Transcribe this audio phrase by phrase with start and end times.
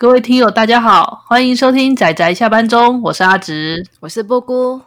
[0.00, 4.80] 各位听友，大家好，欢迎收听仔仔下班中，我是阿直，我是布姑。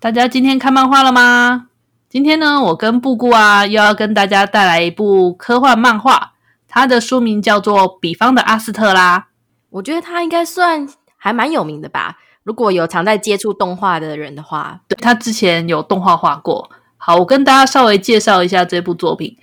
[0.00, 1.66] 大家今天看漫画了吗？
[2.08, 6.32] 今天呢，我跟布姑啊，又要跟大家带来一部科幻漫画，
[6.66, 9.18] 它的书名叫做《彼方的阿斯特拉》。
[9.68, 10.88] 我觉得它应该算
[11.18, 12.16] 还蛮有名的吧？
[12.44, 16.70] 如果有常在接触动画的人的话，对，他之前有动画化过。
[17.00, 19.36] 好，我跟大家稍微介绍一下这部作品。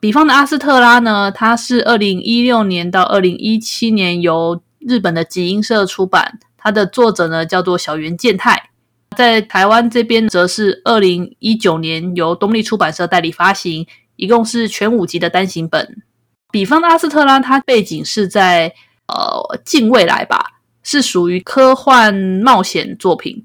[0.00, 8.70] 比方的阿斯特拉呢，它是二零一六年到二零一七年由日本的集英社出版，它的作者呢叫做小原健太。
[9.16, 13.86] 在台湾这边则是二零一九年由东立出版社代理发行，
[14.16, 16.02] 一共是全五集的单行本。
[16.50, 18.72] 比方的阿斯特拉，它背景是在
[19.08, 23.42] 呃近未来吧，是属于科幻冒险作品，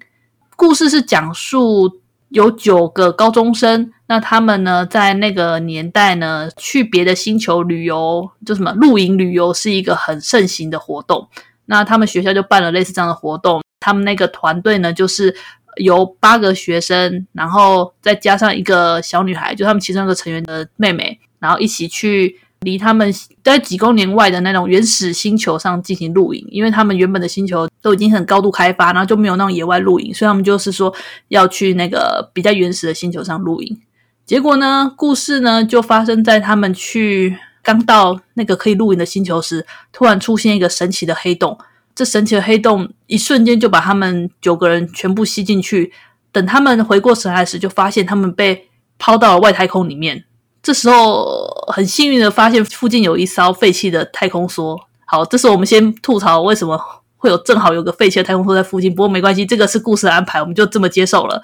[0.55, 2.01] 故事是讲述。
[2.29, 11.29] 有九个高中生，那他们呢，在那个年代呢，去别的星球旅游，就什么露营旅游是一个很盛行的活动。
[11.65, 13.61] 那他们学校就办了类似这样的活动。
[13.79, 15.35] 他们那个团队呢，就是
[15.77, 22.39] 由八个学生，然后再加上一个小女孩，就他们其中一个成员的妹妹，然后一起去。
[22.61, 23.13] 离他们
[23.43, 30.93] 在几公里外的那种原始星球上进行露营，因为他们原本的星球都已经很高度开发，然后就没有那种野外露营，所以他们就是说
[31.27, 33.79] 要去那个比较原始的星球上露营。
[34.25, 41.57] 结果呢，故事呢就发生在他们去刚到那个可以露营的星球时，突然出现一个神奇的黑洞。
[41.95, 45.91] 这神奇的黑洞一瞬间就把他们九个人全部吸进去。
[46.31, 48.67] 等他们回过神来时，就发现他们被
[48.99, 50.25] 抛到了外太空里面。
[50.67, 54.77] 这时候很幸运的发现附近有一艘废弃的太空梭。
[55.05, 56.77] 好，这时候我们先吐槽为什么
[57.15, 58.93] 会有正好有个废弃的太空梭在附近。
[58.93, 61.41] 不过没关系，这个是故事的安排，我们就这么接受了。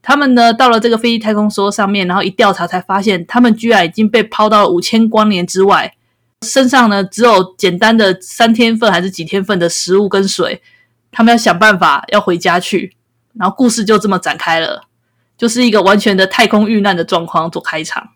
[0.00, 5.94] 他们呢到了这个废弃太空梭上面，然后一调查才发现，他们居然已经被抛到了五千光年之外，
[6.40, 10.62] 身上呢只有简单的三天份还是几天份的食物跟水。
[11.12, 12.96] 他们要想办法要回家去，
[13.34, 14.84] 然后故事就这么展开了，
[15.36, 18.08] 就是一个完全的太空遇难的状况做开场。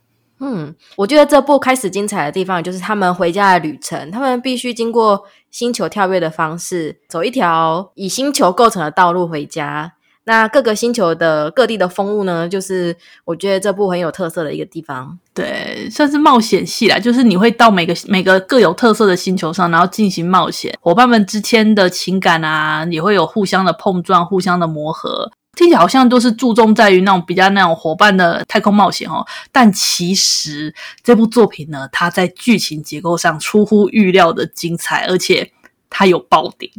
[0.44, 4.10] 嗯，我觉得这部开始精彩的地方就是他们回家的旅程。
[4.10, 9.92] 他们必须经过星球跳跃的方式，走一条以星球构成的道路回家。
[10.24, 15.18] 那各个星球的各地的风物呢，就是我觉得这部很有特色的一个地方。
[15.34, 20.76] 对，算是冒险戏啦，就是你会到每个每个各有特色的星球上，然后进行冒险。
[20.80, 25.30] 伙伴们之间的情感啊，也会有互相的碰撞，互相的磨合。
[25.54, 35.52] 听起来好像都是注重在于那种比较那种伙伴的太空冒险哦，但其实这部作品呢，它在剧情结构上出乎预料的精彩，而且
[35.90, 36.72] 它有爆点。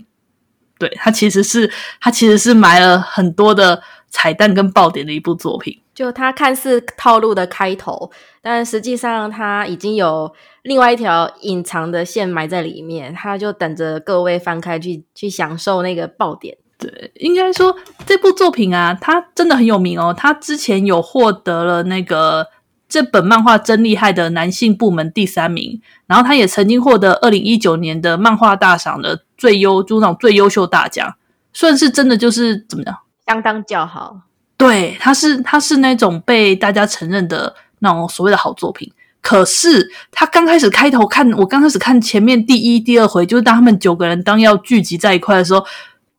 [0.79, 5.79] 对，它其实是它其实是埋了很多的彩蛋跟爆点的一部作品。
[5.93, 8.09] 就它看似套路的开头，
[8.41, 16.57] 但实际上它已经有另外一条隐藏的线埋在里面，它就等着各位翻开去去享受那个爆点。
[16.83, 17.73] 对，应该说
[18.05, 20.13] 这部作品啊，它真的很有名哦。
[20.15, 22.47] 它之前有获得了那个
[22.89, 31.15] 这本漫画真厉害的男性部门第三名，然后他也曾经获得二零一九年的漫画大赏的最优，就那种最优秀大奖，
[31.53, 34.17] 算是真的就是怎么样，相当较好。
[34.57, 38.91] 对，他是他是那种被大家承认的那种所谓的好作品。
[39.21, 45.65] 可是他刚开始开头看，我刚开始看前面第一、第二回，就是当他们九个人当要聚集在一块的时候。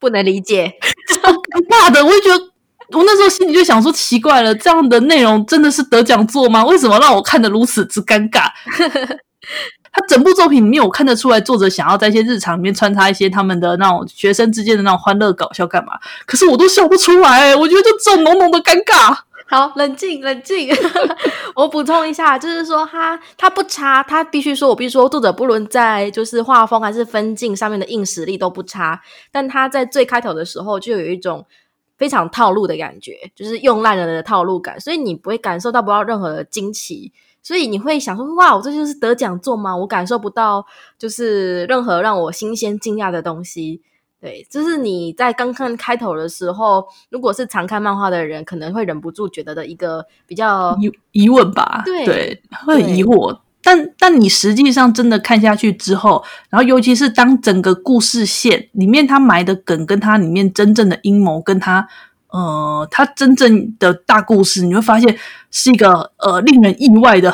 [0.04, 0.70] 不能理解，
[1.08, 2.04] 超尴尬的。
[2.04, 2.44] 我就觉得，
[2.92, 6.62] 我那时候心里就想说，奇怪了，这样的内容真的是得奖作吗？
[6.66, 8.48] 为什么让我看得如此之尴尬？
[9.90, 15.94] 他整部作品里面，我看得出来，作者想要在一些日常里面穿插一些他们的那种学生之间的那种欢乐搞笑干嘛？
[16.26, 19.16] 可是我都笑不出来，我觉得就这种浓浓的尴尬。
[19.46, 20.68] 好，冷静，冷静。
[21.54, 29.00] 我补充一下，就是说他他不差，他必须说，我必须说，作者不论在就是画风还是分镜上面的硬实力都不差，
[29.30, 31.46] 但他在最开头的时候就有一种
[31.96, 37.12] 非常套路的感觉，就是用烂了的套路感，所以你不会感受到不到任何的惊奇，
[37.42, 39.76] 所以你会想说，哇，我这就是得奖作吗？
[39.76, 40.64] 我感受不到
[40.98, 43.82] 就是任何让我新鲜惊讶的东西。
[44.24, 51.82] 对，就是你在刚看开头的时候，如果是常看漫画的人，可能会忍不住觉得的一个比较疑疑问吧。
[51.84, 53.38] 对，对，会很疑惑。
[53.62, 61.86] 但但你实际上真的看下去之后，然后尤其是当整个故事线里面他埋的梗，跟他里面真正的阴谋，跟他
[62.28, 65.14] 呃他真正的大故事，你会发现
[65.50, 67.30] 是一个呃令人意外的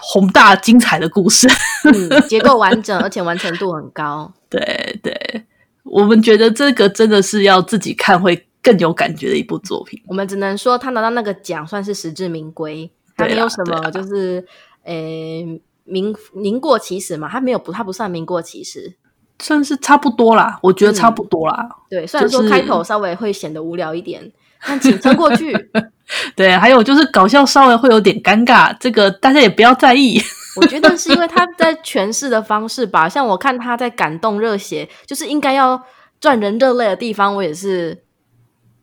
[0.00, 1.48] 宏大精彩的故事。
[1.82, 4.32] 嗯，结构完整，而且完成度很高。
[4.48, 5.44] 对对。
[5.90, 10.00] 我们觉得这个真的是要自己看会更有感觉的一部作品。
[10.06, 12.90] 我们只能说他拿到那个奖算是实至名归。
[13.16, 14.46] 他没有什么就是
[14.84, 18.94] 诶名名过其实嘛，他没有不他不算名过其实，
[19.40, 21.68] 算是差不多啦，我觉得差不多啦。
[21.68, 24.30] 嗯、对，虽然说开头稍微会显得无聊一点，
[24.64, 25.52] 但请撑过去。
[26.36, 30.20] 对，还有就是搞笑稍微会有点尴尬，这个大家也不要在意。
[30.60, 35.82] 我觉得是因为他在诠释的方式吧，像我看他在感动热血，就是应该要
[36.20, 38.04] 赚人热泪的地方，我也是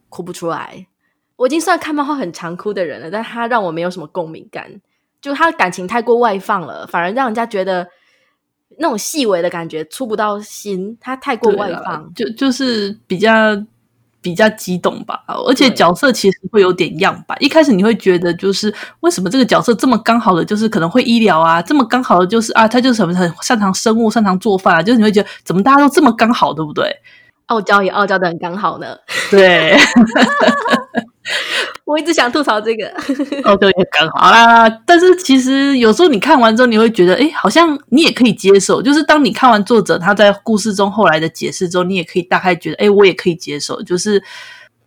[0.09, 0.87] 哭不出来。
[1.35, 4.81] 我已经算看漫画很常哭的人了，但他让我没有什么共鸣感，
[5.21, 7.87] 就他的感情太过外放了，反而让人家觉得
[8.77, 13.31] 那种细微的感觉触不到心，他太过外放，就就是比较。
[14.25, 17.35] 比较激动吧，而且角色其实会有点样吧。
[17.39, 26.91] 一开始你会觉得，就是为什么这个角色这么刚好的，就是可能会医疗啊，这么刚好的就是啊，他就是什么很擅长生物、擅长做饭啊，就是你会觉得怎么大家都这么刚好，对不对？
[27.45, 28.97] 傲娇也傲娇的很刚好呢。
[29.29, 29.77] 对。
[31.85, 32.87] 我一直想吐槽这个，
[33.43, 34.67] 哦，对，刚好啦。
[34.87, 38.81] 但是其实有时候你看完之后，你会觉得，哎，好像你也可以接受。
[38.81, 43.79] 就是当你看完作者他在故事中后来的解释之后，你也可以大概觉得，哎，我也可以接受。
[43.83, 44.21] 就是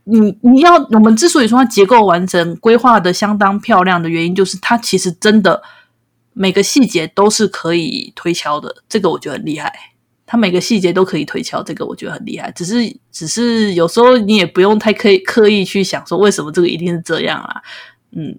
[0.02, 5.62] 你你要我们之所以说它结构完整、规划的相当漂亮的原因，就是它其实真的
[6.32, 8.74] 每个细节都是可以推敲的。
[8.88, 9.72] 这个我觉得很厉害。
[10.30, 12.50] 他每个细节都可以推敲，这个我觉得很厉害。
[12.50, 17.62] 只是，只是有时候你也不用太刻意刻意去想说为什么这个一定是这样啊。
[18.12, 18.36] 嗯，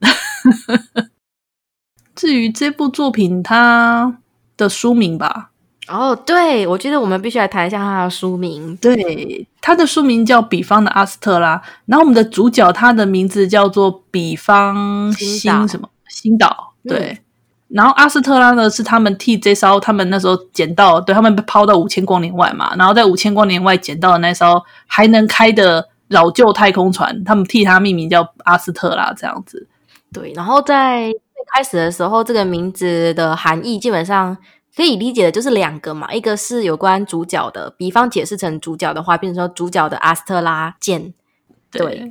[2.14, 4.20] 至于这部作品它
[4.56, 5.50] 的书名吧，
[5.88, 8.78] 哦，对，我觉得我们必须来谈一下它的书名。
[8.78, 11.58] 对，它的书名叫《比方的阿斯特拉》，
[11.88, 17.00] 然后我们的主角他的名字叫做比方星什么星岛，对。
[17.00, 17.18] 嗯
[17.70, 29.68] 然后阿斯特拉呢，是他们替这艘他们那时候捡到，对，他们被抛到五千光年外嘛，然后在五千光年外捡到的那艘还能开的老旧太空船，他们替它命名叫阿斯特拉这样子。
[30.12, 34.36] 对，然后在最开始的时候，这个名字的含义基本上
[34.76, 41.14] 可以理解的就是两个嘛，一个是有关主角的，比方解释成主角的话，变成说主角的阿斯特拉舰，
[41.70, 42.10] 对，对，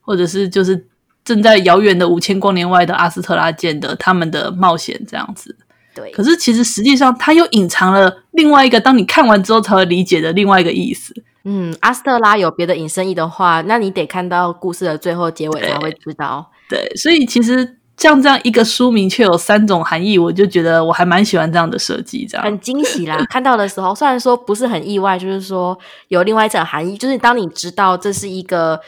[0.00, 0.86] 或者是就是。
[1.24, 5.54] 正在遥远的五千光年外的阿斯特拉舰的他们的冒险这样子，
[5.94, 6.10] 对。
[6.10, 11.14] 可是其实实际上，它又隐藏了另外一个，当你看完之后才会理解的另外一个意思。
[11.44, 16.50] 嗯，阿斯特拉有别的隐身意的话，那你得看到故事的最后结尾才会知道。
[16.68, 23.24] 对，对，所以其实像这样一个书名却有三种含义，我就觉得我还蛮喜欢这样的设计，这样很惊喜啦。
[23.30, 25.78] 看到的时候，虽然说不是很意外，就是说
[26.08, 28.80] 有另外一种含义，就是当你知道这是一个。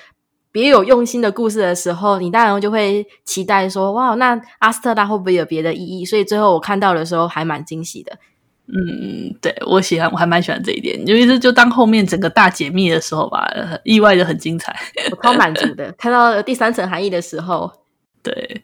[0.54, 8.12] 别有用心的故事的时候，你当然就会期待说：“哇，那阿斯特拉会不会有别的意义？”所以最后我看到的时候还蛮惊喜的。
[8.68, 10.96] 嗯，对，我喜欢，我还蛮喜欢这一点。
[11.08, 13.50] 尤其是就当后面整个大解密的时候吧，
[13.82, 14.72] 意外的很精彩，
[15.10, 15.92] 我超满足的。
[15.98, 17.68] 看到第三层含义的时候，
[18.22, 18.62] 对，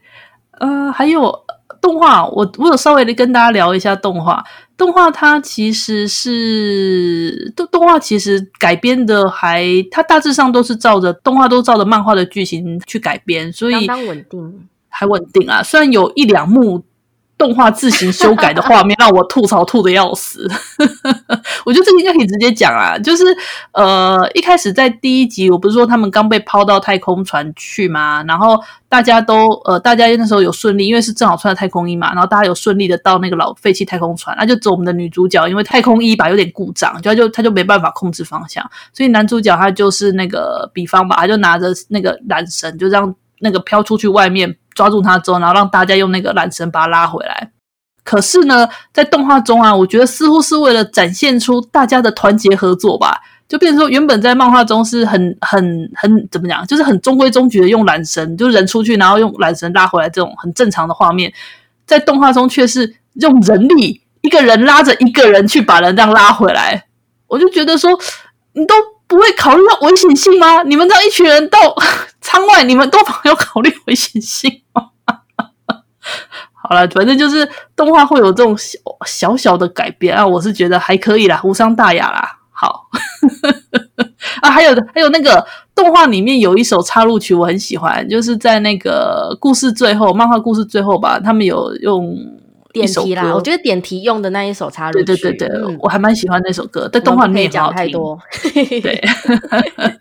[0.60, 1.44] 呃，还有。
[1.80, 4.44] 动画，我我有稍微的跟大家聊一下动画。
[4.76, 15.62] 动画它其实是动动画，其实改编的还，它大致上都是照着动画都照着漫画的剧情去改编，所以相当稳定，还稳定啊。
[15.62, 16.84] 虽然有一两幕。
[17.40, 20.46] 动画自行修改的画面让我吐槽吐的要死，
[21.64, 23.24] 我觉得这个应该可以直接讲啊，就是
[23.72, 28.22] 呃一开始在第一集，我不是说他们刚被抛到太空船去吗？
[28.28, 28.60] 然后
[28.90, 38.62] 大家都呃大家那时候有顺利，因为是正好穿的太空衣嘛，然后大家有顺利的到那个老废弃太空船，那就走我们的女主角，因为太空衣吧有点故障，就他就他就没办法控制方向，
[38.92, 44.58] 所以男主角他就是那个比方吧，他就拿着那个缆绳，就这样那个飘出去外面。
[44.74, 47.50] 抓住他之后，然后让大家用那个缆绳把他拉回来。
[48.02, 61.32] 可是呢，在动画中啊，我觉得似乎是为了展现出大家的团结合作吧，就变成说，原本在漫画中是很、很、很怎么讲，就是很中规中矩的用缆绳，就是人出去，然后用缆绳拉回来这种很正常的画面，
[61.86, 66.86] 在动画中却是用人力，一个人拉着一个人去把人这样拉回来。
[67.28, 67.90] 我就觉得说，
[68.54, 68.74] 你都。
[69.10, 70.62] 不会考虑到危险性吗？
[70.62, 71.58] 你们这样一群人到
[72.20, 74.84] 舱外，你们都没有考虑危险性吗？
[76.54, 82.38] 好了，反正就是动画会有这种小小小的改变啊，我是觉得还可以啦，无伤大雅啦。
[82.52, 82.86] 好
[84.42, 92.16] 啊，还有还有那个动画里面有一首插入曲，我很喜欢，就是在那个故事最后，漫画故事最后吧，他们有用。
[92.72, 98.18] 点题啦，我觉得点题用的那一首插入曲，对对对对，嗯、我还蛮喜欢那首歌，在动画里面讲太多。
[98.52, 99.02] 对，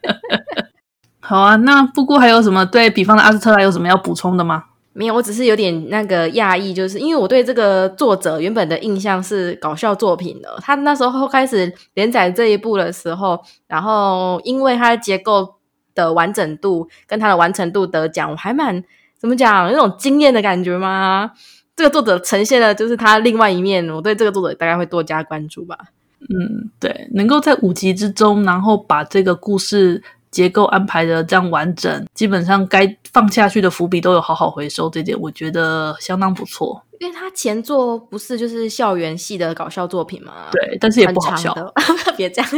[1.19, 4.65] 好啊，那布谷还有什么对比方的阿斯特拉有什么要补充的吗？
[4.93, 15.55] 没有，我只是有点那个讶异，就是因为我对这个作者原本的印象是搞笑作品的，他那时候开始连载这一部的时候，然后因为它的结构
[15.95, 18.83] 的完整度跟它的完成度得奖，我还蛮。
[19.17, 21.31] 怎么讲，那种惊艳的感觉吗？
[21.79, 25.77] 这个作者呈现的就是他另外一面，我对这个作者大概会多加关注吧。
[26.19, 36.83] 嗯，对，能够在五集之中，然后把这个故事结构安排的这样完整，基本上该放下去的伏笔都有好好回收，这点我觉得相当不错。
[36.99, 41.55] 因为他前作不是就是校园系的搞笑作品嘛，对，但是也不好笑，
[42.17, 42.51] 别这样。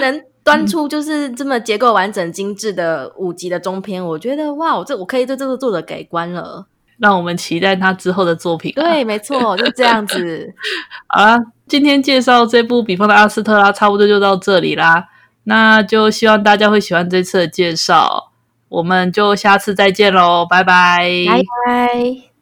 [0.00, 6.66] 能端出就是这么结构完整、精致的五集的中篇，嗯、我觉得哇，我这我可以对这个作者改观了。
[6.98, 8.80] 让我们期待他之后的作品、啊。
[8.80, 10.54] 对，没错，就这样子。
[11.08, 15.06] 好啦，今天介绍这部《比方的阿斯特拉》差不多就到这里啦。
[15.44, 18.30] 那就希望大家会喜欢这次的介绍。
[18.68, 22.33] 我们就下次再见喽，拜拜，拜拜。